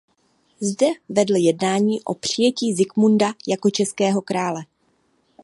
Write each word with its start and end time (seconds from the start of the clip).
Zde 0.59 0.85
vedl 1.09 1.35
jednání 1.35 2.03
o 2.03 2.13
přijetí 2.13 2.73
Zikmunda 2.75 3.33
jako 3.47 3.69
českého 3.69 4.21
krále. 4.21 4.65